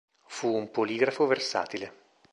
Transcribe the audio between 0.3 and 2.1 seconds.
un poligrafo versatile.